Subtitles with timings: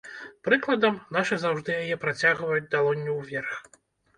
[0.47, 3.53] Прыкладам, нашы заўжды яе працягваюць далонню ўверх.